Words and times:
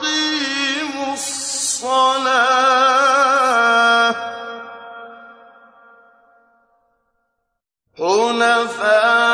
ويقيموا 0.00 1.12
الصلاة. 1.14 2.24
حنفاء 7.98 9.33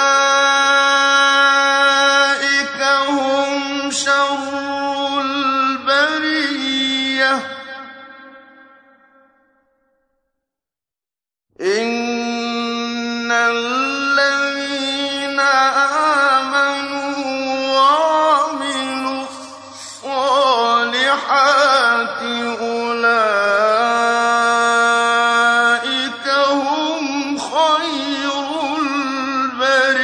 البرية 7.21 7.39
إن 11.61 13.31
الذين 13.31 14.59
آمنوا 16.39 17.15
وعملوا 17.77 19.23
الصالحات 20.01 20.21
أولئك 22.61 23.47
هم 26.49 27.37
خير 27.37 28.33
البرية. 29.51 30.01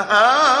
الأنهار 0.00 0.60